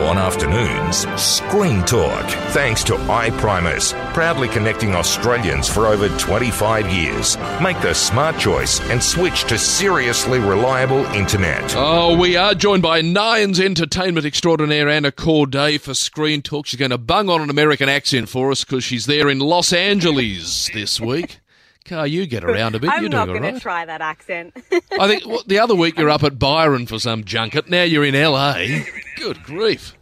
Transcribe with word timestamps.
Now 0.00 0.06
on 0.06 0.18
afternoons, 0.18 1.06
Screen 1.20 1.84
Talk. 1.84 2.24
Thanks 2.52 2.82
to 2.84 2.94
iPrimus, 2.94 3.92
proudly 4.14 4.48
connecting 4.48 4.94
Australians 4.94 5.68
for 5.68 5.86
over 5.86 6.08
25 6.16 6.90
years. 6.90 7.36
Make 7.60 7.80
the 7.82 7.92
smart 7.92 8.38
choice 8.38 8.80
and 8.88 9.02
switch 9.02 9.44
to 9.44 9.58
seriously 9.58 10.38
reliable 10.38 11.04
internet. 11.06 11.74
Oh, 11.76 12.18
we 12.18 12.34
are 12.34 12.54
joined 12.54 12.82
by 12.82 13.02
Nines 13.02 13.60
Entertainment 13.60 14.24
extraordinaire 14.24 14.88
Anna 14.88 15.12
Cordaiy 15.12 15.78
for 15.78 15.92
Screen 15.92 16.40
Talk. 16.40 16.66
She's 16.66 16.80
going 16.80 16.92
to 16.92 16.98
bung 16.98 17.28
on 17.28 17.42
an 17.42 17.50
American 17.50 17.90
accent 17.90 18.30
for 18.30 18.50
us 18.50 18.64
because 18.64 18.82
she's 18.82 19.04
there 19.04 19.28
in 19.28 19.38
Los 19.38 19.70
Angeles 19.70 20.70
this 20.72 20.98
week. 20.98 21.40
Car, 21.84 22.06
you 22.06 22.24
get 22.26 22.44
around 22.44 22.74
a 22.74 22.78
bit. 22.78 22.90
I'm 22.90 23.02
You're 23.02 23.10
not 23.10 23.26
doing 23.26 23.38
all 23.38 23.42
going 23.42 23.54
to 23.54 23.60
try 23.60 23.84
that 23.84 24.00
accent. 24.00 24.54
I 24.98 25.08
think 25.08 25.26
well, 25.26 25.42
the 25.46 25.58
other 25.58 25.74
week 25.74 25.98
you're 25.98 26.10
up 26.10 26.22
at 26.22 26.38
Byron 26.38 26.86
for 26.86 26.98
some 26.98 27.24
junket. 27.24 27.68
Now 27.68 27.82
you're 27.82 28.04
in 28.04 28.14
LA. 28.14 28.84
Good 29.20 29.42
grief. 29.42 29.94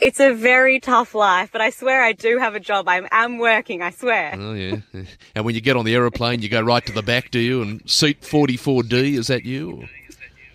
it's 0.00 0.18
a 0.18 0.32
very 0.32 0.80
tough 0.80 1.14
life, 1.14 1.50
but 1.52 1.60
I 1.60 1.68
swear 1.68 2.02
I 2.02 2.12
do 2.12 2.38
have 2.38 2.54
a 2.54 2.60
job. 2.60 2.88
I 2.88 3.06
am 3.12 3.36
working, 3.36 3.82
I 3.82 3.90
swear. 3.90 4.34
Oh 4.34 4.54
yeah. 4.54 4.76
And 5.34 5.44
when 5.44 5.54
you 5.54 5.60
get 5.60 5.76
on 5.76 5.84
the 5.84 5.94
aeroplane, 5.94 6.40
you 6.40 6.48
go 6.48 6.62
right 6.62 6.84
to 6.86 6.92
the 6.92 7.02
back, 7.02 7.30
do 7.30 7.38
you? 7.38 7.60
And 7.60 7.88
seat 7.88 8.22
44D, 8.22 9.18
is 9.18 9.26
that 9.26 9.44
you? 9.44 9.86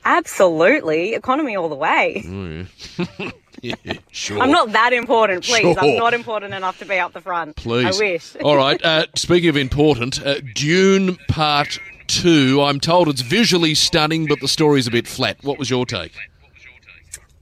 Absolutely. 0.03 1.13
Economy 1.13 1.55
all 1.55 1.69
the 1.69 1.75
way. 1.75 2.67
Yeah, 3.61 3.75
sure. 4.11 4.39
I'm 4.39 4.51
not 4.51 4.73
that 4.73 4.93
important, 4.93 5.43
please. 5.43 5.61
Sure. 5.61 5.79
I'm 5.79 5.95
not 5.97 6.13
important 6.13 6.53
enough 6.53 6.77
to 6.79 6.85
be 6.85 6.99
up 6.99 7.13
the 7.13 7.21
front. 7.21 7.55
Please. 7.55 7.95
I 7.95 8.03
wish. 8.03 8.35
All 8.43 8.57
right. 8.57 8.83
Uh, 8.83 9.07
speaking 9.15 9.49
of 9.49 9.57
important, 9.57 10.23
uh, 10.23 10.35
Dune 10.53 11.15
Part 11.29 11.79
2. 12.07 12.61
I'm 12.61 12.79
told 12.79 13.07
it's 13.07 13.21
visually 13.21 13.73
stunning, 13.73 14.27
but 14.27 14.39
the 14.39 14.47
story's 14.47 14.85
a 14.85 14.91
bit 14.91 15.07
flat. 15.07 15.37
What 15.43 15.57
was 15.57 15.71
your 15.71 15.87
take? 15.87 16.11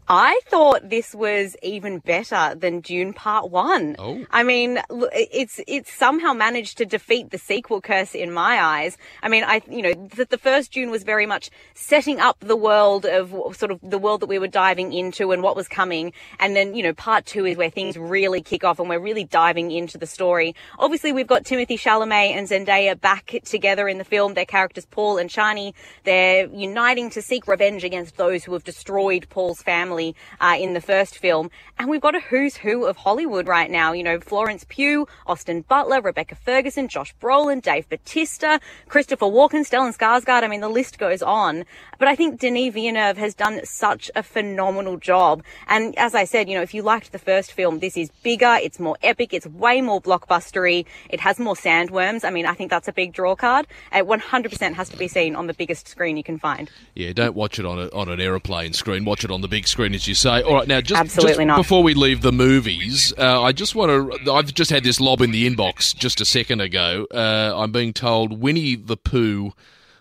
I 0.08 0.40
thought 0.48 0.90
this 0.90 1.16
was 1.16 1.56
even 1.64 2.00
better 2.00 2.56
than 2.56 2.82
Dune 2.82 3.14
Part 3.14 3.50
One. 3.50 3.96
Oh. 3.98 4.26
I 4.32 4.44
mean, 4.44 4.82
it's 4.90 5.62
it's 5.66 5.94
somehow 5.94 6.34
managed 6.34 6.78
to 6.80 6.86
defeat 6.86 7.32
the 7.32 7.38
sequel 7.38 7.80
curse 7.80 8.14
in 8.14 8.34
my 8.34 8.62
eyes. 8.62 8.98
I 9.22 9.30
mean, 9.30 9.45
I 9.45 9.62
you 9.70 9.82
know 9.82 9.94
the, 9.94 10.26
the 10.26 10.38
first 10.38 10.73
Dune 10.73 10.92
was 10.92 11.04
very 11.04 11.26
much 11.26 11.50
setting 11.73 12.20
up 12.20 12.38
the 12.42 12.58
world 12.58 13.06
of 13.06 13.30
sort 13.56 13.72
of 13.72 13.80
the 13.82 13.98
world 13.98 14.20
that 14.22 14.28
we 14.28 14.40
were 14.40 14.48
diving 14.48 14.92
into 14.92 15.32
and 15.32 15.42
what 15.42 15.56
was 15.56 15.70
coming, 15.70 16.12
and 16.38 16.54
then 16.54 16.76
you 16.76 16.84
know 16.84 16.94
Part 16.94 17.26
Two 17.26 17.45
is 17.45 17.56
where 17.56 17.70
things 17.70 17.95
really 17.95 18.42
kick 18.42 18.66
off 18.66 18.80
and 18.80 18.90
we're 18.90 19.00
really 19.00 19.23
diving 19.23 19.72
into 19.72 19.98
the 19.98 20.08
story. 20.08 20.54
Obviously, 20.80 21.14
we've 21.14 21.28
got 21.28 21.44
Timothée 21.44 21.80
Chalamet 21.80 22.36
and 22.36 22.48
Zendaya 22.50 23.00
back 23.00 23.34
together 23.45 23.88
in 23.88 24.00
the 24.00 24.06
film. 24.06 24.34
Their 24.34 24.45
characters 24.45 24.86
Paul 24.86 25.17
and 25.17 25.30
Chani. 25.30 25.73
They're 26.04 26.48
uniting 26.48 27.10
to 27.12 27.22
seek 27.22 27.48
revenge 27.48 27.86
against 27.86 28.17
those 28.17 28.44
who 28.44 28.52
have 28.52 28.66
destroyed 28.66 29.28
Paul's 29.30 29.62
family 29.62 29.92
uh, 30.39 30.58
in 30.59 30.73
the 30.73 30.81
first 30.81 31.17
film. 31.17 31.49
And 31.77 31.89
we've 31.89 32.02
got 32.02 32.16
a 32.16 32.19
who's 32.19 32.58
who 32.58 32.86
of 32.86 32.97
Hollywood 32.97 33.47
right 33.47 33.69
now. 33.69 33.94
You 33.94 34.03
know, 34.03 34.19
Florence 34.19 34.66
Pugh, 34.67 35.08
Austin 35.27 35.61
Butler, 35.61 36.02
Rebecca 36.02 36.36
Ferguson, 36.36 36.88
Josh 36.88 37.16
Brolin, 37.22 37.61
Dave 37.61 37.88
Bautista, 37.89 38.59
Christopher 38.88 39.25
Walken, 39.25 39.66
Stellan 39.66 39.95
Skarsgård. 39.95 40.44
I 40.44 40.47
mean, 40.47 40.61
the 40.61 40.69
list 40.69 40.97
goes 40.97 41.21
on. 41.21 41.66
But 41.99 42.08
I 42.08 42.16
think 42.16 42.39
Denis 42.39 42.73
Villeneuve 42.73 43.17
has 43.17 43.33
done 43.33 43.61
such 43.66 44.09
a 44.16 44.23
phenomenal 44.23 44.97
job. 44.97 45.44
And 45.67 45.97
as 45.97 46.16
I 46.16 46.23
said, 46.23 46.49
you 46.49 46.55
know, 46.55 46.61
if 46.61 46.73
you 46.73 46.81
liked 46.81 47.11
the 47.11 47.19
first 47.19 47.52
film, 47.52 47.80
this 47.80 47.97
is 47.97 48.09
bigger, 48.23 48.58
it's 48.61 48.80
more 48.80 48.97
epic, 49.03 49.33
it's 49.33 49.47
way 49.47 49.81
more 49.81 50.02
blockbustery, 50.02 50.86
it 51.09 51.19
has 51.19 51.39
more 51.39 51.55
sandworms. 51.55 52.23
I 52.23 52.30
mean, 52.30 52.45
I 52.45 52.53
think 52.53 52.69
that's 52.69 52.88
a 52.88 52.94
big 52.94 53.14
draw 53.14 53.36
card. 53.36 53.67
It 53.91 54.05
100% 54.05 54.73
has 54.73 54.89
to 54.89 54.97
be 54.97 55.08
seen 55.08 55.36
on 55.36 55.47
the 55.47 55.53
biggest 55.53 55.88
screen 55.88 56.17
you 56.17 56.23
can 56.23 56.38
find. 56.38 56.69
Yeah, 56.95 57.14
don't 57.14 57.36
watch 57.36 57.59
it 57.59 57.66
on 57.66 57.80
a, 57.80 57.88
on 57.89 58.09
an 58.09 58.19
aeroplane 58.19 58.73
screen. 58.73 59.05
Watch 59.05 59.23
it 59.23 59.31
on 59.31 59.41
the 59.41 59.47
big 59.47 59.67
screen, 59.67 59.83
as 59.94 60.08
you 60.08 60.16
say. 60.16 60.42
All 60.42 60.53
right, 60.56 60.67
now 60.67 60.80
just, 60.81 61.00
Absolutely 61.00 61.34
just 61.44 61.48
not. 61.48 61.58
before 61.58 61.84
we 61.84 61.94
leave 61.94 62.22
the 62.22 62.31
movies, 62.31 63.14
uh, 63.17 63.42
I 63.42 63.52
just 63.52 63.76
want 63.76 64.23
to. 64.23 64.31
I've 64.31 64.53
just 64.53 64.72
had 64.72 64.84
this 64.84 65.00
lob 65.02 65.22
in 65.22 65.31
the 65.31 65.50
inbox 65.50 65.95
just 65.95 66.22
a 66.22 66.26
second 66.26 66.61
ago. 66.61 67.08
Uh, 67.14 67.54
I'm 67.55 67.71
being 67.71 67.92
told 67.94 68.39
Winnie 68.42 68.76
the 68.76 68.95
Pooh, 68.98 69.54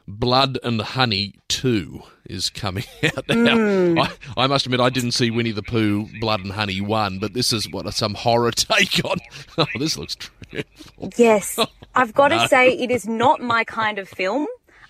Blood 0.07 0.59
and 0.63 0.81
Honey 0.81 1.35
Two 1.49 2.03
is 2.27 2.49
coming 2.51 2.85
out 3.03 3.29
now. 3.29 3.57
Hmm. 3.57 3.99
I, 3.99 4.11
I 4.37 4.47
must 4.47 4.65
admit, 4.67 4.81
I 4.81 4.89
didn't 4.91 5.13
see 5.13 5.31
Winnie 5.31 5.51
the 5.53 5.63
Pooh, 5.63 6.09
Blood 6.21 6.41
and 6.41 6.53
Honey 6.53 6.81
One, 6.81 7.19
but 7.19 7.35
this 7.35 7.53
is 7.53 7.69
what 7.71 7.93
some 7.95 8.15
horror 8.15 8.51
take 8.53 9.05
on. 9.05 9.19
Oh, 9.59 9.67
this 9.79 9.99
looks 9.99 10.15
dreadful. 10.17 11.11
Yes. 11.17 11.59
I've 11.95 12.15
got 12.15 12.29
to 12.29 12.37
No. 12.37 12.47
say, 12.47 12.73
it 12.73 12.91
is 12.91 13.07
not 13.07 13.41
my 13.43 13.65
kind 13.65 13.99
of 13.99 14.09
film. 14.09 14.47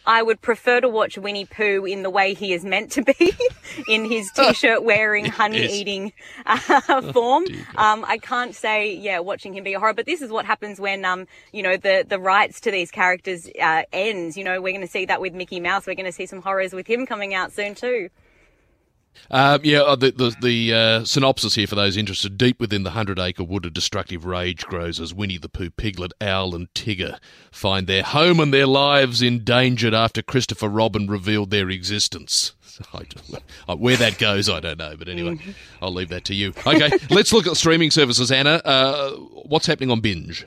I 0.06 0.22
would 0.22 0.40
prefer 0.40 0.80
to 0.80 0.88
watch 0.88 1.16
Winnie 1.16 1.44
Pooh 1.44 1.84
in 1.84 2.02
the 2.02 2.10
way 2.10 2.34
he 2.34 2.52
is 2.52 2.64
meant 2.64 2.92
to 2.92 3.02
be, 3.02 3.32
in 3.88 4.04
his 4.04 4.30
t-shirt 4.36 4.82
wearing, 4.82 5.26
honey 5.26 5.66
eating 5.66 6.12
uh, 6.46 7.12
form. 7.12 7.44
Um, 7.76 8.04
I 8.06 8.18
can't 8.18 8.54
say, 8.54 8.94
yeah, 8.94 9.20
watching 9.20 9.54
him 9.54 9.64
be 9.64 9.74
a 9.74 9.80
horror, 9.80 9.94
but 9.94 10.06
this 10.06 10.22
is 10.22 10.30
what 10.30 10.44
happens 10.44 10.80
when, 10.80 11.04
um, 11.04 11.26
you 11.52 11.62
know, 11.62 11.76
the 11.76 12.04
the 12.08 12.18
rights 12.18 12.60
to 12.62 12.70
these 12.70 12.90
characters 12.90 13.48
uh, 13.60 13.82
ends. 13.92 14.36
You 14.36 14.44
know, 14.44 14.60
we're 14.60 14.72
going 14.72 14.86
to 14.86 14.92
see 14.92 15.06
that 15.06 15.20
with 15.20 15.34
Mickey 15.34 15.60
Mouse. 15.60 15.86
We're 15.86 15.94
going 15.94 16.06
to 16.06 16.12
see 16.12 16.26
some 16.26 16.42
horrors 16.42 16.72
with 16.72 16.86
him 16.86 17.06
coming 17.06 17.34
out 17.34 17.52
soon 17.52 17.74
too. 17.74 18.10
Um, 19.30 19.60
yeah, 19.64 19.80
uh, 19.80 19.96
the 19.96 20.10
the, 20.10 20.36
the 20.42 20.74
uh, 20.74 21.04
synopsis 21.04 21.54
here 21.54 21.66
for 21.66 21.74
those 21.74 21.96
interested: 21.96 22.36
deep 22.36 22.60
within 22.60 22.82
the 22.82 22.90
hundred 22.90 23.18
acre 23.18 23.44
wood, 23.44 23.64
a 23.64 23.70
destructive 23.70 24.24
rage 24.24 24.64
grows 24.66 25.00
as 25.00 25.14
Winnie 25.14 25.38
the 25.38 25.48
Pooh, 25.48 25.70
Piglet, 25.70 26.12
Owl, 26.20 26.54
and 26.54 26.72
Tigger 26.74 27.18
find 27.50 27.86
their 27.86 28.02
home 28.02 28.40
and 28.40 28.52
their 28.52 28.66
lives 28.66 29.22
endangered 29.22 29.94
after 29.94 30.22
Christopher 30.22 30.68
Robin 30.68 31.06
revealed 31.06 31.50
their 31.50 31.70
existence. 31.70 32.52
Uh, 33.68 33.76
Where 33.76 33.98
that 33.98 34.18
goes, 34.18 34.48
I 34.48 34.58
don't 34.58 34.78
know, 34.78 34.96
but 34.96 35.06
anyway, 35.06 35.38
I'll 35.82 35.92
leave 35.92 36.08
that 36.08 36.24
to 36.24 36.34
you. 36.34 36.54
Okay, 36.66 36.90
let's 37.10 37.30
look 37.32 37.46
at 37.46 37.56
streaming 37.56 37.90
services. 37.90 38.32
Anna, 38.32 38.62
uh, 38.64 39.10
what's 39.12 39.66
happening 39.66 39.90
on 39.90 40.00
Binge? 40.00 40.46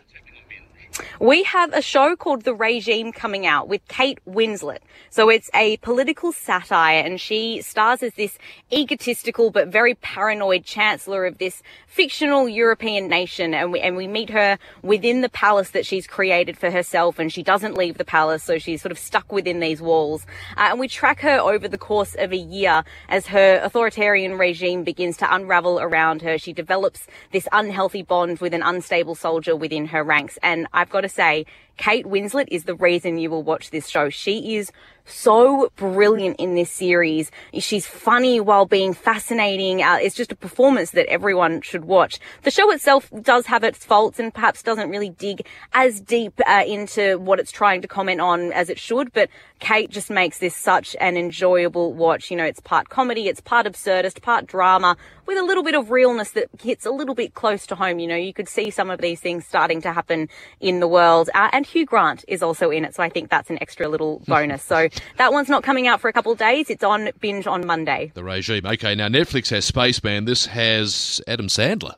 We 1.19 1.43
have 1.43 1.73
a 1.73 1.81
show 1.81 2.15
called 2.15 2.43
The 2.43 2.53
Regime 2.53 3.11
coming 3.11 3.45
out 3.45 3.67
with 3.67 3.87
Kate 3.87 4.19
Winslet. 4.27 4.79
So 5.09 5.29
it's 5.29 5.49
a 5.53 5.77
political 5.77 6.31
satire 6.31 7.01
and 7.01 7.19
she 7.19 7.61
stars 7.61 8.03
as 8.03 8.13
this 8.13 8.37
egotistical 8.71 9.49
but 9.49 9.69
very 9.69 9.95
paranoid 9.95 10.65
chancellor 10.65 11.25
of 11.25 11.37
this 11.37 11.63
fictional 11.87 12.47
European 12.47 13.07
nation. 13.07 13.53
And 13.53 13.71
we, 13.71 13.79
and 13.79 13.95
we 13.95 14.07
meet 14.07 14.29
her 14.29 14.57
within 14.81 15.21
the 15.21 15.29
palace 15.29 15.71
that 15.71 15.85
she's 15.85 16.07
created 16.07 16.57
for 16.57 16.69
herself 16.71 17.19
and 17.19 17.31
she 17.31 17.43
doesn't 17.43 17.77
leave 17.77 17.97
the 17.97 18.05
palace. 18.05 18.43
So 18.43 18.57
she's 18.57 18.81
sort 18.81 18.91
of 18.91 18.99
stuck 18.99 19.31
within 19.31 19.59
these 19.59 19.81
walls. 19.81 20.25
Uh, 20.57 20.67
and 20.71 20.79
we 20.79 20.87
track 20.87 21.21
her 21.21 21.37
over 21.39 21.67
the 21.67 21.77
course 21.77 22.15
of 22.15 22.31
a 22.31 22.37
year 22.37 22.83
as 23.09 23.27
her 23.27 23.59
authoritarian 23.63 24.37
regime 24.37 24.83
begins 24.83 25.17
to 25.17 25.33
unravel 25.33 25.79
around 25.79 26.21
her. 26.21 26.37
She 26.37 26.53
develops 26.53 27.07
this 27.31 27.47
unhealthy 27.51 28.01
bond 28.01 28.39
with 28.39 28.53
an 28.53 28.61
unstable 28.61 29.15
soldier 29.15 29.55
within 29.55 29.87
her 29.87 30.03
ranks. 30.03 30.37
And 30.43 30.67
I've 30.85 30.91
got 30.91 31.01
to 31.01 31.09
say, 31.09 31.47
Kate 31.77 32.05
Winslet 32.05 32.47
is 32.49 32.63
the 32.63 32.75
reason 32.75 33.17
you 33.17 33.29
will 33.29 33.43
watch 33.43 33.69
this 33.69 33.89
show. 33.89 34.09
She 34.09 34.55
is 34.55 34.71
so 35.05 35.71
brilliant 35.75 36.37
in 36.39 36.55
this 36.55 36.71
series. 36.71 37.31
She's 37.59 37.85
funny 37.85 38.39
while 38.39 38.65
being 38.65 38.93
fascinating. 38.93 39.83
Uh, 39.83 39.97
it's 40.01 40.15
just 40.15 40.31
a 40.31 40.35
performance 40.35 40.91
that 40.91 41.05
everyone 41.07 41.61
should 41.61 41.85
watch. 41.85 42.19
The 42.41 42.51
show 42.51 42.71
itself 42.71 43.11
does 43.21 43.45
have 43.45 43.63
its 43.63 43.85
faults 43.85 44.19
and 44.19 44.33
perhaps 44.33 44.63
doesn't 44.63 44.89
really 44.89 45.09
dig 45.11 45.45
as 45.73 46.01
deep 46.01 46.39
uh, 46.47 46.63
into 46.65 47.19
what 47.19 47.39
it's 47.39 47.51
trying 47.51 47.81
to 47.81 47.87
comment 47.87 48.19
on 48.19 48.51
as 48.53 48.69
it 48.69 48.79
should, 48.79 49.13
but 49.13 49.29
Kate 49.59 49.89
just 49.89 50.09
makes 50.09 50.39
this 50.39 50.55
such 50.55 50.95
an 50.99 51.17
enjoyable 51.17 51.93
watch. 51.93 52.29
You 52.29 52.37
know, 52.37 52.43
it's 52.43 52.59
part 52.59 52.89
comedy, 52.89 53.27
it's 53.27 53.41
part 53.41 53.67
absurdist, 53.67 54.21
part 54.21 54.47
drama, 54.47 54.97
with 55.25 55.37
a 55.37 55.43
little 55.43 55.63
bit 55.63 55.75
of 55.75 55.91
realness 55.91 56.31
that 56.31 56.49
hits 56.61 56.85
a 56.85 56.91
little 56.91 57.15
bit 57.15 57.33
close 57.33 57.65
to 57.67 57.75
home. 57.75 57.99
You 57.99 58.07
know, 58.07 58.15
you 58.15 58.33
could 58.33 58.49
see 58.49 58.69
some 58.69 58.89
of 58.89 59.01
these 59.01 59.19
things 59.19 59.45
starting 59.45 59.81
to 59.81 59.93
happen 59.93 60.29
in 60.59 60.79
the 60.79 60.87
world. 60.87 61.29
Uh, 61.33 61.49
and 61.53 61.64
Hugh 61.65 61.85
Grant 61.85 62.23
is 62.27 62.41
also 62.43 62.69
in 62.71 62.85
it, 62.85 62.95
so 62.95 63.03
I 63.03 63.09
think 63.09 63.29
that's 63.29 63.49
an 63.49 63.57
extra 63.61 63.87
little 63.87 64.21
bonus. 64.27 64.63
so 64.63 64.87
that 65.17 65.31
one's 65.31 65.49
not 65.49 65.63
coming 65.63 65.87
out 65.87 65.99
for 66.01 66.07
a 66.09 66.13
couple 66.13 66.31
of 66.31 66.37
days. 66.37 66.69
It's 66.69 66.83
on 66.83 67.09
binge 67.19 67.47
on 67.47 67.65
Monday. 67.65 68.11
The 68.13 68.23
regime. 68.23 68.65
Okay, 68.65 68.95
now 68.95 69.07
Netflix 69.07 69.49
has 69.49 69.65
Spaceman. 69.65 70.25
This 70.25 70.45
has 70.47 71.21
Adam 71.27 71.47
Sandler. 71.47 71.95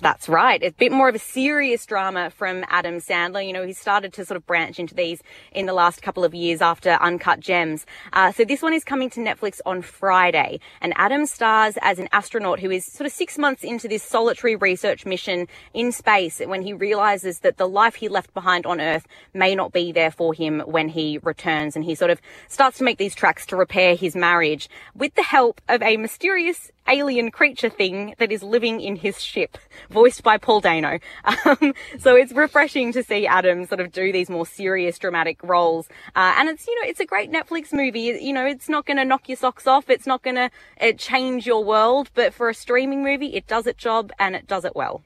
That's 0.00 0.28
right. 0.28 0.62
It's 0.62 0.74
a 0.74 0.78
bit 0.78 0.92
more 0.92 1.08
of 1.08 1.16
a 1.16 1.18
serious 1.18 1.84
drama 1.84 2.30
from 2.30 2.64
Adam 2.68 2.98
Sandler. 2.98 3.44
You 3.44 3.52
know, 3.52 3.66
he 3.66 3.72
started 3.72 4.12
to 4.12 4.24
sort 4.24 4.36
of 4.36 4.46
branch 4.46 4.78
into 4.78 4.94
these 4.94 5.24
in 5.50 5.66
the 5.66 5.72
last 5.72 6.02
couple 6.02 6.24
of 6.24 6.36
years 6.36 6.62
after 6.62 6.90
Uncut 6.90 7.40
Gems. 7.40 7.84
Uh, 8.12 8.30
so 8.30 8.44
this 8.44 8.62
one 8.62 8.72
is 8.72 8.84
coming 8.84 9.10
to 9.10 9.20
Netflix 9.20 9.58
on 9.66 9.82
Friday. 9.82 10.60
And 10.80 10.92
Adam 10.94 11.26
stars 11.26 11.76
as 11.82 11.98
an 11.98 12.08
astronaut 12.12 12.60
who 12.60 12.70
is 12.70 12.84
sort 12.84 13.06
of 13.06 13.12
six 13.12 13.38
months 13.38 13.64
into 13.64 13.88
this 13.88 14.04
solitary 14.04 14.54
research 14.54 15.04
mission 15.04 15.48
in 15.74 15.90
space 15.90 16.38
when 16.38 16.62
he 16.62 16.72
realizes 16.72 17.40
that 17.40 17.56
the 17.56 17.68
life 17.68 17.96
he 17.96 18.08
left 18.08 18.32
behind 18.34 18.66
on 18.66 18.80
Earth 18.80 19.06
may 19.34 19.56
not 19.56 19.72
be 19.72 19.90
there 19.90 20.12
for 20.12 20.32
him 20.32 20.60
when 20.60 20.88
he 20.88 21.18
returns. 21.24 21.74
And 21.74 21.84
he 21.84 21.96
sort 21.96 22.12
of 22.12 22.20
starts 22.46 22.78
to 22.78 22.84
make 22.84 22.98
these 22.98 23.16
tracks 23.16 23.46
to 23.46 23.56
repair 23.56 23.96
his 23.96 24.14
marriage 24.14 24.70
with 24.94 25.16
the 25.16 25.24
help 25.24 25.60
of 25.68 25.82
a 25.82 25.96
mysterious 25.96 26.70
alien 26.88 27.30
creature 27.30 27.68
thing 27.68 28.14
that 28.18 28.32
is 28.32 28.42
living 28.42 28.80
in 28.80 28.96
his 28.96 29.22
ship, 29.22 29.58
voiced 29.90 30.22
by 30.22 30.38
Paul 30.38 30.60
Dano. 30.60 30.98
Um, 31.44 31.72
so 31.98 32.16
it's 32.16 32.32
refreshing 32.32 32.92
to 32.92 33.02
see 33.02 33.26
Adam 33.26 33.64
sort 33.66 33.80
of 33.80 33.92
do 33.92 34.12
these 34.12 34.28
more 34.28 34.44
serious, 34.44 34.98
dramatic 34.98 35.42
roles. 35.42 35.88
Uh, 36.16 36.34
and 36.36 36.48
it's, 36.48 36.66
you 36.66 36.74
know, 36.82 36.88
it's 36.88 37.00
a 37.00 37.06
great 37.06 37.30
Netflix 37.30 37.72
movie. 37.72 38.18
You 38.20 38.32
know, 38.32 38.44
it's 38.44 38.68
not 38.68 38.86
going 38.86 38.96
to 38.96 39.04
knock 39.04 39.28
your 39.28 39.36
socks 39.36 39.66
off. 39.66 39.88
It's 39.88 40.06
not 40.06 40.22
going 40.22 40.36
to 40.36 40.50
uh, 40.80 40.92
change 40.92 41.46
your 41.46 41.64
world. 41.64 42.10
But 42.14 42.34
for 42.34 42.48
a 42.48 42.54
streaming 42.54 43.02
movie, 43.02 43.34
it 43.34 43.46
does 43.46 43.66
its 43.66 43.82
job 43.82 44.10
and 44.18 44.34
it 44.34 44.46
does 44.46 44.64
it 44.64 44.74
well. 44.74 45.02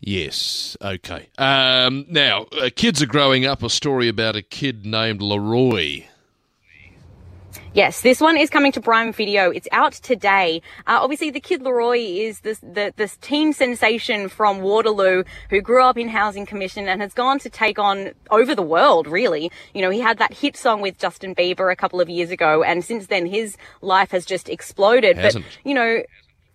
Yes. 0.00 0.76
Okay. 0.80 1.28
Um, 1.36 2.06
now, 2.08 2.44
uh, 2.60 2.70
kids 2.74 3.02
are 3.02 3.06
growing 3.06 3.44
up. 3.44 3.62
A 3.62 3.70
story 3.70 4.08
about 4.08 4.36
a 4.36 4.42
kid 4.42 4.86
named 4.86 5.20
LAROI. 5.20 6.06
Yes, 7.72 8.00
this 8.00 8.20
one 8.20 8.36
is 8.36 8.50
coming 8.50 8.72
to 8.72 8.80
Prime 8.80 9.12
Video. 9.12 9.50
It's 9.50 9.68
out 9.70 9.92
today. 9.92 10.60
Uh, 10.86 10.98
obviously, 11.00 11.30
the 11.30 11.40
kid 11.40 11.62
LAROI 11.62 12.26
is 12.26 12.40
this, 12.40 12.58
the, 12.60 12.92
this 12.96 13.16
teen 13.18 13.52
sensation 13.52 14.28
from 14.28 14.60
Waterloo 14.60 15.24
who 15.50 15.60
grew 15.60 15.82
up 15.82 15.96
in 15.96 16.08
Housing 16.08 16.46
Commission 16.46 16.88
and 16.88 17.00
has 17.00 17.14
gone 17.14 17.38
to 17.40 17.50
take 17.50 17.78
on 17.78 18.10
over 18.30 18.54
the 18.54 18.62
world, 18.62 19.06
really. 19.06 19.52
You 19.72 19.82
know, 19.82 19.90
he 19.90 20.00
had 20.00 20.18
that 20.18 20.34
hit 20.34 20.56
song 20.56 20.80
with 20.80 20.98
Justin 20.98 21.34
Bieber 21.34 21.72
a 21.72 21.76
couple 21.76 22.00
of 22.00 22.08
years 22.08 22.30
ago, 22.30 22.62
and 22.62 22.84
since 22.84 23.06
then 23.06 23.26
his 23.26 23.56
life 23.82 24.10
has 24.10 24.24
just 24.24 24.48
exploded. 24.48 25.16
Hasn't. 25.16 25.44
But, 25.44 25.68
you 25.68 25.74
know, 25.74 26.02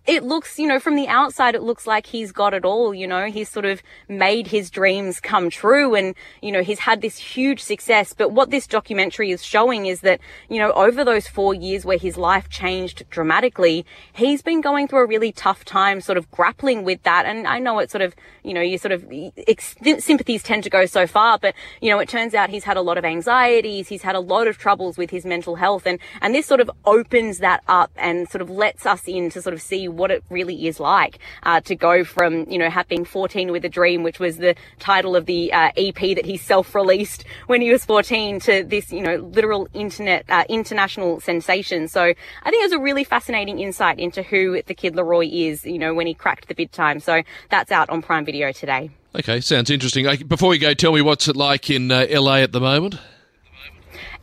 it 0.06 0.22
looks, 0.22 0.58
you 0.58 0.66
know, 0.66 0.78
from 0.78 0.94
the 0.94 1.08
outside, 1.08 1.54
it 1.54 1.62
looks 1.62 1.86
like 1.86 2.06
he's 2.06 2.30
got 2.30 2.54
it 2.54 2.64
all, 2.64 2.94
you 2.94 3.06
know, 3.06 3.26
he's 3.26 3.48
sort 3.48 3.64
of 3.64 3.82
made 4.08 4.46
his 4.46 4.70
dreams 4.70 5.18
come 5.18 5.50
true 5.50 5.94
and, 5.94 6.14
you 6.40 6.52
know, 6.52 6.62
he's 6.62 6.78
had 6.78 7.00
this 7.00 7.18
huge 7.18 7.60
success. 7.60 8.12
But 8.12 8.30
what 8.30 8.50
this 8.50 8.66
documentary 8.66 9.32
is 9.32 9.44
showing 9.44 9.86
is 9.86 10.00
that, 10.02 10.20
you 10.48 10.58
know, 10.58 10.72
over 10.72 11.04
those 11.04 11.26
four 11.26 11.54
years 11.54 11.84
where 11.84 11.98
his 11.98 12.16
life 12.16 12.48
changed 12.48 13.08
dramatically, 13.10 13.84
he's 14.12 14.42
been 14.42 14.60
going 14.60 14.86
through 14.86 15.00
a 15.00 15.06
really 15.06 15.32
tough 15.32 15.64
time 15.64 16.00
sort 16.00 16.18
of 16.18 16.30
grappling 16.30 16.84
with 16.84 17.02
that. 17.02 17.26
And 17.26 17.46
I 17.46 17.58
know 17.58 17.80
it 17.80 17.90
sort 17.90 18.02
of, 18.02 18.14
you 18.44 18.54
know, 18.54 18.60
you 18.60 18.78
sort 18.78 18.92
of, 18.92 19.04
ex- 19.48 19.74
sympathies 19.98 20.42
tend 20.44 20.62
to 20.64 20.70
go 20.70 20.86
so 20.86 21.08
far, 21.08 21.38
but, 21.38 21.54
you 21.80 21.90
know, 21.90 21.98
it 21.98 22.08
turns 22.08 22.32
out 22.32 22.50
he's 22.50 22.64
had 22.64 22.76
a 22.76 22.82
lot 22.82 22.96
of 22.96 23.04
anxieties, 23.04 23.88
he's 23.88 24.02
had 24.02 24.14
a 24.14 24.20
lot 24.20 24.46
of 24.46 24.56
troubles 24.56 24.96
with 24.96 25.10
his 25.10 25.26
mental 25.26 25.56
health. 25.56 25.84
And, 25.84 25.98
and 26.20 26.32
this 26.32 26.46
sort 26.46 26.60
of 26.60 26.70
opens 26.84 27.38
that 27.38 27.64
up 27.66 27.90
and 27.96 28.28
sort 28.28 28.42
of 28.42 28.50
lets 28.50 28.86
us 28.86 29.08
in 29.08 29.30
to 29.30 29.42
sort 29.42 29.54
of 29.54 29.60
see 29.60 29.88
what 29.96 30.10
it 30.10 30.24
really 30.30 30.66
is 30.66 30.80
like 30.80 31.18
uh, 31.42 31.60
to 31.62 31.74
go 31.74 32.04
from, 32.04 32.48
you 32.48 32.58
know, 32.58 32.70
having 32.70 33.04
14 33.04 33.50
with 33.52 33.64
a 33.64 33.68
dream, 33.68 34.02
which 34.02 34.18
was 34.18 34.36
the 34.38 34.54
title 34.78 35.16
of 35.16 35.26
the 35.26 35.52
uh, 35.52 35.70
EP 35.76 35.94
that 35.94 36.24
he 36.24 36.36
self-released 36.36 37.24
when 37.46 37.60
he 37.60 37.70
was 37.70 37.84
14 37.84 38.40
to 38.40 38.64
this, 38.64 38.92
you 38.92 39.02
know, 39.02 39.16
literal 39.16 39.68
internet, 39.74 40.24
uh, 40.28 40.44
international 40.48 41.20
sensation. 41.20 41.88
So 41.88 42.02
I 42.02 42.50
think 42.50 42.62
it 42.62 42.66
was 42.66 42.72
a 42.72 42.78
really 42.78 43.04
fascinating 43.04 43.58
insight 43.58 43.98
into 43.98 44.22
who 44.22 44.62
the 44.62 44.74
kid 44.74 44.94
LAROI 44.94 45.50
is, 45.50 45.64
you 45.64 45.78
know, 45.78 45.94
when 45.94 46.06
he 46.06 46.14
cracked 46.14 46.48
the 46.48 46.54
bid 46.54 46.72
time. 46.72 47.00
So 47.00 47.22
that's 47.50 47.72
out 47.72 47.90
on 47.90 48.02
Prime 48.02 48.24
Video 48.24 48.52
today. 48.52 48.90
Okay, 49.14 49.40
sounds 49.40 49.70
interesting. 49.70 50.06
Before 50.26 50.50
we 50.50 50.58
go, 50.58 50.74
tell 50.74 50.92
me 50.92 51.00
what's 51.00 51.26
it 51.26 51.36
like 51.36 51.70
in 51.70 51.90
uh, 51.90 52.06
LA 52.10 52.36
at 52.36 52.52
the 52.52 52.60
moment? 52.60 52.98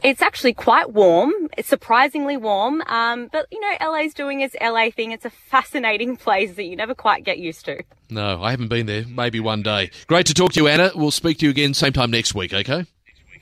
It's 0.04 0.22
actually 0.22 0.54
quite 0.54 0.92
warm. 0.92 1.32
It's 1.58 1.70
surprisingly 1.70 2.36
warm. 2.36 2.82
Um, 2.88 3.30
but 3.32 3.48
you 3.52 3.60
know, 3.60 3.92
LA's 3.92 4.14
doing 4.14 4.42
its 4.42 4.56
LA 4.62 4.90
thing. 4.90 5.12
It's 5.12 5.26
a 5.26 5.30
fascinating 5.30 6.18
place 6.26 6.56
that 6.56 6.64
you 6.64 6.76
never 6.76 6.94
quite 6.94 7.24
get 7.24 7.40
used 7.40 7.66
to. 7.66 7.84
No, 8.10 8.44
I 8.44 8.52
haven't 8.52 8.68
been 8.68 8.86
there. 8.86 9.06
Maybe 9.08 9.40
one 9.40 9.64
day. 9.64 9.92
Great 10.08 10.26
to 10.28 10.34
talk 10.34 10.54
to 10.54 10.60
you, 10.60 10.68
Anna. 10.68 10.92
We'll 10.94 11.12
speak 11.12 11.40
to 11.40 11.46
you 11.46 11.52
again 11.52 11.74
same 11.74 11.94
time 11.94 12.12
next 12.12 12.36
week, 12.36 12.54
okay? 12.54 12.86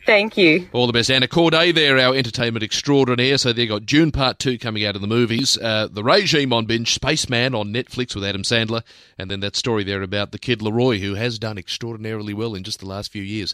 Thank 0.06 0.36
you. 0.38 0.68
All 0.74 0.88
the 0.88 0.94
best. 0.94 1.12
Anna 1.12 1.28
Cordaiy 1.28 1.76
there, 1.76 1.98
our 2.00 2.16
entertainment 2.16 2.64
extraordinaire. 2.64 3.38
So 3.38 3.54
they 3.54 3.68
got 3.68 3.86
Dune 3.86 4.12
Part 4.12 4.40
2 4.40 4.58
coming 4.58 4.86
out 4.86 4.96
of 4.96 5.02
the 5.02 5.08
movies, 5.08 5.58
uh, 5.58 5.88
The 5.92 6.04
Regime 6.04 6.54
on 6.54 6.66
binge, 6.66 6.94
Spaceman 6.94 7.54
on 7.54 7.74
Netflix 7.74 8.16
with 8.16 8.24
Adam 8.24 8.42
Sandler, 8.44 8.84
and 9.18 9.30
then 9.30 9.42
that 9.42 9.56
story 9.56 9.84
there 9.84 10.02
about 10.02 10.32
the 10.32 10.40
kid 10.40 10.60
LAROI 10.60 11.00
who 11.00 11.16
has 11.16 11.38
done 11.38 11.58
extraordinarily 11.58 12.34
well 12.34 12.56
in 12.56 12.64
just 12.64 12.80
the 12.80 12.88
last 12.88 13.12
few 13.12 13.22
years. 13.22 13.50